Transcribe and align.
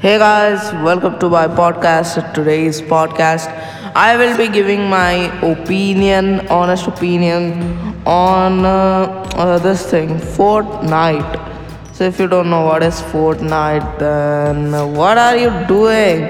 Hey 0.00 0.16
guys, 0.16 0.72
welcome 0.82 1.18
to 1.18 1.28
my 1.28 1.46
podcast. 1.46 2.32
Today's 2.32 2.80
podcast, 2.80 3.52
I 3.94 4.16
will 4.16 4.34
be 4.34 4.48
giving 4.48 4.88
my 4.88 5.28
opinion, 5.44 6.48
honest 6.48 6.86
opinion 6.86 8.00
on 8.06 8.64
uh, 8.64 8.70
uh, 9.36 9.58
this 9.58 9.90
thing, 9.90 10.16
Fortnite. 10.16 11.36
So, 11.94 12.04
if 12.04 12.18
you 12.18 12.28
don't 12.28 12.48
know 12.48 12.64
what 12.64 12.82
is 12.82 13.02
Fortnite, 13.12 13.98
then 13.98 14.72
what 14.96 15.18
are 15.18 15.36
you 15.36 15.50
doing? 15.68 16.22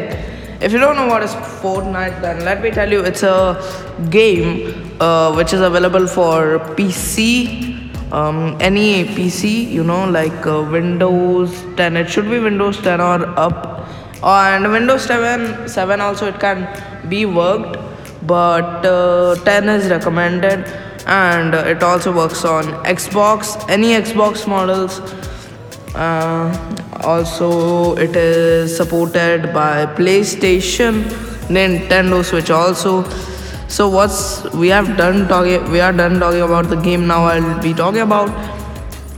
If 0.60 0.72
you 0.72 0.80
don't 0.80 0.96
know 0.96 1.06
what 1.06 1.22
is 1.22 1.30
Fortnite, 1.62 2.20
then 2.22 2.44
let 2.44 2.60
me 2.64 2.72
tell 2.72 2.90
you 2.90 3.02
it's 3.02 3.22
a 3.22 3.54
game 4.10 4.96
uh, 5.00 5.32
which 5.32 5.52
is 5.52 5.60
available 5.60 6.08
for 6.08 6.58
PC 6.74 7.79
um, 8.12 8.56
any 8.60 9.04
PC, 9.04 9.70
you 9.70 9.84
know, 9.84 10.08
like 10.08 10.46
uh, 10.46 10.62
Windows 10.62 11.64
10. 11.76 11.96
It 11.96 12.10
should 12.10 12.28
be 12.30 12.38
Windows 12.38 12.78
10 12.78 13.00
or 13.00 13.38
up, 13.38 13.88
and 14.22 14.70
Windows 14.70 15.04
7 15.04 15.68
7 15.68 16.00
also 16.00 16.26
it 16.28 16.40
can 16.40 16.68
be 17.08 17.26
worked, 17.26 17.78
but 18.26 18.84
uh, 18.84 19.34
10 19.44 19.68
is 19.68 19.88
recommended, 19.88 20.66
and 21.06 21.54
uh, 21.54 21.58
it 21.58 21.82
also 21.82 22.12
works 22.12 22.44
on 22.44 22.64
Xbox, 22.84 23.68
any 23.68 23.90
Xbox 23.90 24.46
models. 24.46 25.00
Uh, 25.94 26.76
also, 27.02 27.96
it 27.96 28.14
is 28.14 28.76
supported 28.76 29.52
by 29.54 29.86
PlayStation, 29.86 31.04
Nintendo 31.48 32.24
Switch 32.24 32.50
also 32.50 33.02
so 33.74 33.88
what's 33.88 34.42
we 34.60 34.68
have 34.68 34.88
done 34.96 35.28
talking 35.28 35.70
we 35.70 35.80
are 35.80 35.92
done 35.92 36.18
talking 36.18 36.40
about 36.42 36.68
the 36.68 36.76
game. 36.76 37.06
Now 37.06 37.24
i'll 37.26 37.62
be 37.62 37.72
talking 37.72 38.00
about 38.00 38.30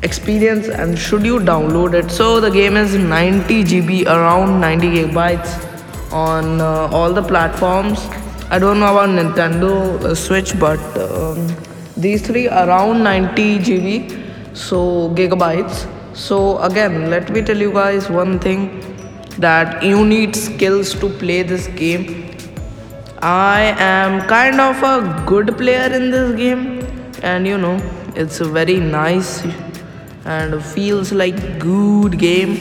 experience 0.02 0.68
and 0.68 0.98
should 0.98 1.24
you 1.24 1.38
download 1.38 1.94
it. 1.94 2.10
So 2.10 2.38
the 2.38 2.50
game 2.50 2.76
is 2.76 2.94
90 2.94 3.64
gb 3.64 4.06
around 4.06 4.60
90 4.60 4.90
gigabytes 4.96 6.12
on 6.12 6.60
uh, 6.60 6.88
all 6.92 7.14
the 7.14 7.22
platforms. 7.22 7.98
I 8.50 8.58
don't 8.58 8.78
know 8.78 8.90
about 8.94 9.08
nintendo 9.08 9.70
uh, 10.04 10.14
switch 10.14 10.58
but 10.60 10.80
um, 10.98 11.56
these 11.96 12.26
three 12.26 12.46
around 12.48 13.02
90 13.02 13.58
gb 13.60 14.54
so 14.54 15.08
gigabytes. 15.14 15.86
So 16.14 16.58
again 16.58 17.08
let 17.08 17.30
me 17.30 17.40
tell 17.40 17.56
you 17.56 17.72
guys 17.72 18.10
one 18.10 18.38
thing 18.38 18.68
that 19.38 19.82
you 19.82 20.04
need 20.04 20.36
skills 20.36 20.92
to 21.00 21.08
play 21.08 21.42
this 21.42 21.68
game 21.68 22.31
I 23.22 23.76
am 23.78 24.26
kind 24.26 24.60
of 24.60 24.82
a 24.82 25.22
good 25.26 25.56
player 25.56 25.86
in 25.94 26.10
this 26.10 26.34
game, 26.34 26.84
and 27.22 27.46
you 27.46 27.56
know, 27.56 27.78
it's 28.16 28.40
a 28.40 28.44
very 28.44 28.78
nice 28.80 29.44
and 30.24 30.60
feels 30.64 31.12
like 31.12 31.60
good 31.60 32.18
game. 32.18 32.56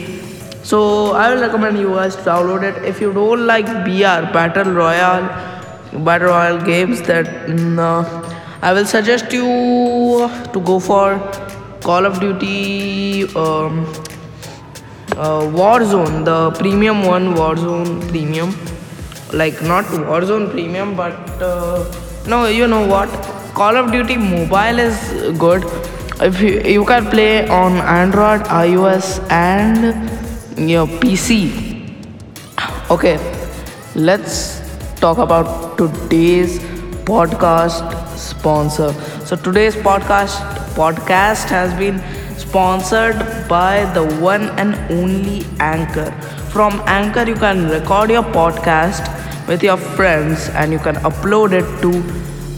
So 0.62 1.14
I 1.14 1.34
will 1.34 1.40
recommend 1.40 1.78
you 1.78 1.88
guys 1.88 2.14
to 2.14 2.22
download 2.22 2.62
it. 2.62 2.84
If 2.84 3.00
you 3.00 3.12
don't 3.12 3.44
like 3.44 3.66
BR 3.66 4.32
Battle 4.32 4.72
Royale, 4.72 5.26
Battle 6.04 6.28
Royale 6.28 6.64
games, 6.64 7.02
that 7.08 7.48
no, 7.48 8.06
I 8.62 8.72
will 8.72 8.86
suggest 8.86 9.32
you 9.32 10.30
to 10.52 10.60
go 10.64 10.78
for 10.78 11.18
Call 11.80 12.06
of 12.06 12.20
Duty 12.20 13.24
um, 13.34 13.84
uh, 15.16 15.42
Warzone, 15.58 16.24
the 16.24 16.52
premium 16.56 17.02
one, 17.02 17.34
Warzone 17.34 18.08
Premium 18.10 18.54
like 19.32 19.62
not 19.62 19.84
Warzone 19.84 20.50
Premium, 20.50 20.94
but 20.96 21.12
uh, 21.42 21.84
no, 22.26 22.46
you 22.46 22.66
know 22.66 22.86
what? 22.86 23.08
Call 23.54 23.76
of 23.76 23.90
Duty 23.92 24.16
Mobile 24.16 24.78
is 24.78 25.38
good. 25.38 25.64
If 26.20 26.40
you, 26.40 26.60
you 26.60 26.84
can 26.84 27.06
play 27.06 27.48
on 27.48 27.72
Android, 27.78 28.42
iOS, 28.42 29.20
and 29.30 30.08
your 30.58 30.86
PC. 30.86 31.72
Okay, 32.90 33.18
let's 33.94 34.60
talk 35.00 35.18
about 35.18 35.76
today's 35.78 36.58
podcast 37.10 38.16
sponsor. 38.16 38.92
So 39.24 39.36
today's 39.36 39.74
podcast 39.74 40.36
podcast 40.74 41.48
has 41.48 41.74
been 41.78 42.02
sponsored 42.38 43.16
by 43.48 43.84
the 43.94 44.04
one 44.20 44.48
and 44.58 44.74
only 44.90 45.44
Anchor. 45.58 46.10
From 46.50 46.82
Anchor, 46.86 47.24
you 47.24 47.34
can 47.34 47.68
record 47.68 48.10
your 48.10 48.22
podcast 48.22 49.21
with 49.48 49.62
your 49.62 49.76
friends 49.76 50.48
and 50.50 50.72
you 50.72 50.78
can 50.78 50.96
upload 50.96 51.52
it 51.52 51.66
to 51.82 51.90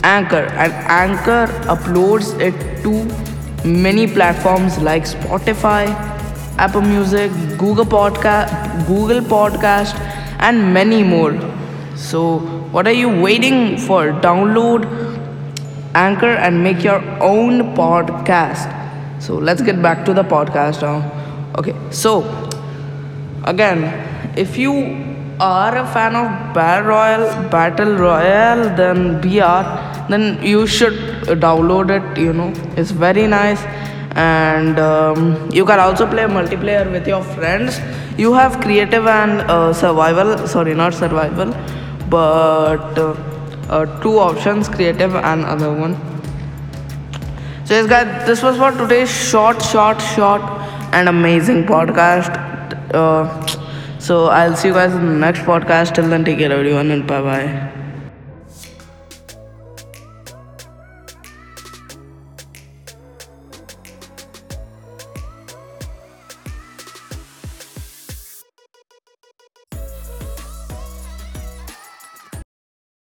Anchor. 0.05 0.45
And 0.65 0.73
Anchor 0.73 1.47
uploads 1.67 2.39
it 2.41 2.55
to 2.83 3.69
many 3.69 4.07
platforms 4.07 4.79
like 4.79 5.05
Spotify, 5.05 5.87
Apple 6.59 6.83
Music, 6.83 7.31
Google 7.59 7.87
Podcast, 7.87 8.87
Google 8.87 9.21
Podcast, 9.21 9.99
and 10.39 10.75
many 10.75 11.03
more. 11.03 11.33
So, 11.97 12.39
what 12.71 12.87
are 12.87 12.93
you 12.93 13.09
waiting 13.09 13.79
for? 13.79 14.13
Download 14.13 14.85
Anchor 15.95 16.35
and 16.47 16.63
make 16.63 16.83
your 16.83 17.01
own 17.23 17.75
podcast. 17.75 18.71
So, 19.23 19.37
let's 19.37 19.63
get 19.63 19.81
back 19.81 20.05
to 20.05 20.13
the 20.13 20.23
podcast 20.23 20.83
now. 20.83 21.11
Okay, 21.57 21.75
so 21.91 22.23
again, 23.45 23.85
if 24.37 24.59
you 24.59 25.14
are 25.41 25.77
a 25.77 25.87
fan 25.87 26.15
of 26.17 26.55
Battle 26.55 26.87
Royale, 26.89 27.49
Battle 27.51 27.97
Royale, 27.97 28.75
then 28.77 29.21
BR, 29.21 29.65
then 30.09 30.43
you 30.43 30.67
should 30.67 30.95
download 31.41 31.91
it. 31.91 32.19
You 32.19 32.33
know, 32.33 32.53
it's 32.77 32.91
very 32.91 33.27
nice, 33.27 33.63
and 34.17 34.79
um, 34.79 35.51
you 35.51 35.65
can 35.65 35.81
also 35.81 36.07
play 36.07 36.25
multiplayer 36.25 36.91
with 36.91 37.07
your 37.07 37.23
friends. 37.23 37.81
You 38.17 38.33
have 38.35 38.61
creative 38.61 39.07
and 39.07 39.41
uh, 39.51 39.73
survival. 39.73 40.47
Sorry, 40.47 40.75
not 40.75 40.95
survival, 40.95 41.53
but 42.09 42.99
uh, 42.99 43.17
uh, 43.69 44.01
two 44.03 44.19
options: 44.19 44.69
creative 44.69 45.15
and 45.17 45.45
other 45.45 45.73
one. 45.73 45.97
So, 47.65 47.75
yes, 47.75 47.87
guys, 47.89 48.27
this 48.27 48.43
was 48.43 48.59
for 48.59 48.71
today's 48.73 49.11
short, 49.11 49.63
short, 49.63 50.01
short, 50.01 50.43
and 50.93 51.09
amazing 51.09 51.65
podcast. 51.65 52.41
So 54.07 54.27
I'll 54.27 54.57
see 54.57 54.69
you 54.69 54.75
guys 54.75 54.93
in 54.95 55.07
the 55.07 55.19
next 55.27 55.41
podcast. 55.41 55.95
Till 55.95 56.09
then, 56.09 56.25
take 56.25 56.39
care, 56.39 56.53
everyone, 56.53 56.91
and 56.91 57.07
bye 57.07 57.23
bye. 57.23 57.84